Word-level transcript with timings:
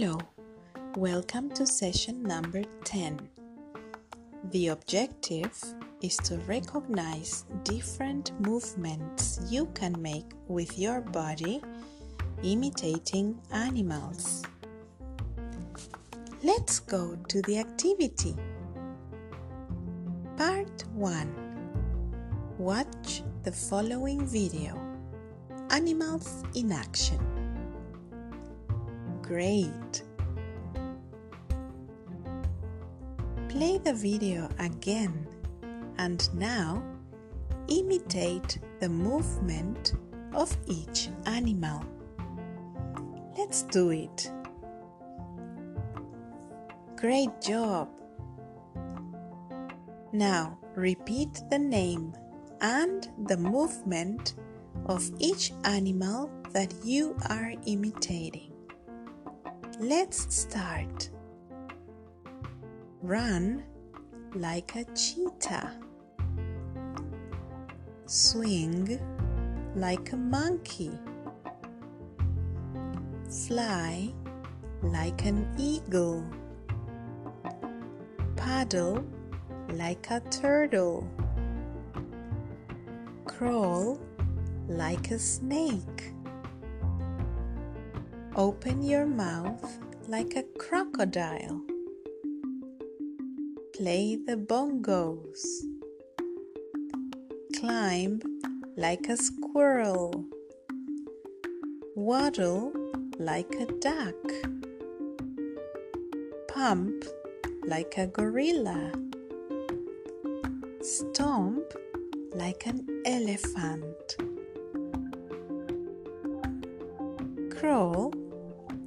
Hello, 0.00 0.18
welcome 0.96 1.50
to 1.50 1.66
session 1.66 2.22
number 2.22 2.62
10. 2.84 3.20
The 4.44 4.68
objective 4.68 5.52
is 6.00 6.16
to 6.24 6.38
recognize 6.46 7.44
different 7.64 8.32
movements 8.40 9.40
you 9.50 9.66
can 9.74 10.00
make 10.00 10.24
with 10.48 10.78
your 10.78 11.02
body 11.02 11.60
imitating 12.42 13.38
animals. 13.52 14.42
Let's 16.42 16.80
go 16.80 17.18
to 17.28 17.42
the 17.42 17.58
activity. 17.58 18.34
Part 20.38 20.82
1 20.94 22.54
Watch 22.56 23.22
the 23.42 23.52
following 23.52 24.24
video 24.24 24.80
Animals 25.68 26.42
in 26.54 26.72
Action. 26.72 27.29
Great! 29.30 30.02
Play 33.48 33.78
the 33.78 33.94
video 33.94 34.48
again 34.58 35.24
and 35.98 36.28
now 36.34 36.82
imitate 37.68 38.58
the 38.80 38.88
movement 38.88 39.94
of 40.34 40.56
each 40.66 41.10
animal. 41.26 41.84
Let's 43.38 43.62
do 43.62 43.90
it. 43.90 44.32
Great 46.96 47.30
job! 47.40 47.88
Now 50.12 50.58
repeat 50.74 51.40
the 51.50 51.58
name 51.60 52.14
and 52.60 53.08
the 53.28 53.36
movement 53.36 54.34
of 54.86 55.08
each 55.20 55.52
animal 55.62 56.28
that 56.50 56.74
you 56.82 57.14
are 57.28 57.52
imitating. 57.66 58.49
Let's 59.82 60.34
start. 60.34 61.08
Run 63.00 63.64
like 64.34 64.76
a 64.76 64.84
cheetah. 64.94 65.72
Swing 68.04 69.00
like 69.74 70.12
a 70.12 70.18
monkey. 70.18 70.92
Fly 73.46 74.12
like 74.82 75.24
an 75.24 75.50
eagle. 75.56 76.26
Paddle 78.36 79.02
like 79.70 80.10
a 80.10 80.20
turtle. 80.28 81.08
Crawl 83.24 83.98
like 84.68 85.10
a 85.10 85.18
snake. 85.18 86.12
Open 88.36 88.80
your 88.80 89.06
mouth 89.06 89.80
like 90.06 90.36
a 90.36 90.44
crocodile. 90.56 91.60
Play 93.76 94.18
the 94.24 94.36
bongos. 94.36 95.40
Climb 97.58 98.22
like 98.76 99.08
a 99.08 99.16
squirrel. 99.16 100.24
Waddle 101.96 102.72
like 103.18 103.52
a 103.56 103.66
duck. 103.66 104.14
Pump 106.46 107.04
like 107.66 107.94
a 107.98 108.06
gorilla. 108.06 108.92
Stomp 110.82 111.64
like 112.32 112.64
an 112.66 112.86
elephant. 113.04 114.29
Crawl 117.60 118.10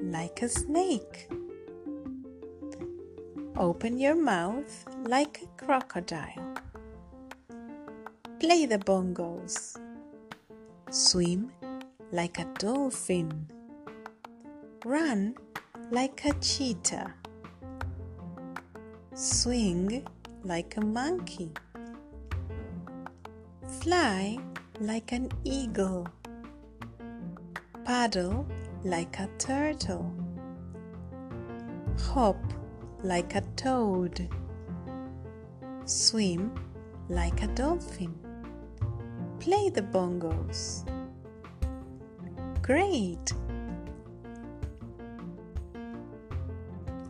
like 0.00 0.40
a 0.40 0.48
snake. 0.48 1.28
Open 3.54 3.98
your 3.98 4.14
mouth 4.14 4.86
like 5.04 5.42
a 5.42 5.62
crocodile. 5.62 6.54
Play 8.40 8.64
the 8.64 8.78
bongos. 8.78 9.76
Swim 10.88 11.52
like 12.12 12.38
a 12.38 12.46
dolphin. 12.56 13.46
Run 14.86 15.34
like 15.90 16.24
a 16.24 16.32
cheetah. 16.40 17.12
Swing 19.12 20.02
like 20.44 20.78
a 20.78 20.80
monkey. 20.80 21.52
Fly 23.82 24.38
like 24.80 25.12
an 25.12 25.28
eagle. 25.44 26.08
Paddle 27.84 28.46
like 28.84 29.18
a 29.20 29.28
turtle. 29.38 30.12
Hop 32.00 32.36
like 33.02 33.34
a 33.34 33.42
toad. 33.56 34.28
Swim 35.84 36.52
like 37.08 37.42
a 37.42 37.48
dolphin. 37.48 38.14
Play 39.38 39.70
the 39.70 39.82
bongos. 39.82 40.84
Great! 42.62 43.32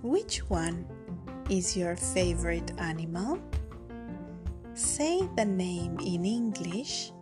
Which 0.03 0.39
one 0.49 0.87
is 1.49 1.77
your 1.77 1.97
favorite 1.97 2.72
animal? 2.78 3.39
Say 4.75 5.28
the 5.37 5.44
name 5.44 5.99
in 6.00 6.25
English 6.25 7.12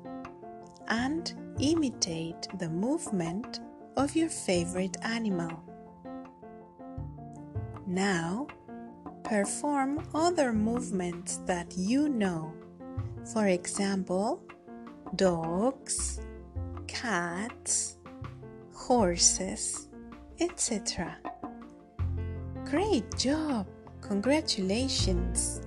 and 0.89 1.33
imitate 1.59 2.49
the 2.59 2.69
movement 2.69 3.61
of 3.97 4.17
your 4.17 4.29
favorite 4.29 4.97
animal. 5.03 5.63
Now, 7.87 8.47
perform 9.25 10.07
other 10.15 10.53
movements 10.53 11.39
that 11.47 11.77
you 11.77 12.09
know. 12.09 12.53
For 13.33 13.49
example, 13.49 14.43
dogs, 15.17 16.21
cats, 16.87 17.97
horses, 18.75 19.89
etc. 20.41 21.17
Great 22.65 23.05
job! 23.17 23.67
Congratulations! 24.01 25.61